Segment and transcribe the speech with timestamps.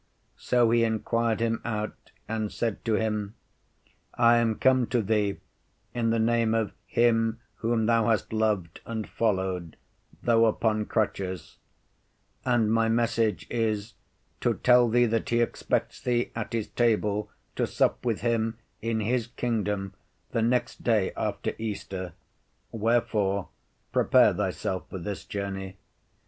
[0.39, 3.35] So he inquired him out, and said to him,
[4.15, 5.41] I am come to thee
[5.93, 9.77] in the name of Him whom thou hast loved and followed,
[10.23, 11.57] though upon crutches;
[12.43, 13.93] and my message is
[14.39, 19.01] to tell thee that he expects thee at his table to sup with him in
[19.01, 19.93] his kingdom
[20.31, 22.13] the next day after Easter,
[22.71, 23.49] wherefore
[23.93, 25.77] prepare thyself for this journey.